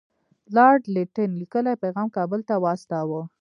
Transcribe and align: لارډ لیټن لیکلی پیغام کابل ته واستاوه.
لارډ 0.55 0.81
لیټن 0.95 1.29
لیکلی 1.41 1.73
پیغام 1.83 2.07
کابل 2.17 2.39
ته 2.49 2.55
واستاوه. 2.63 3.21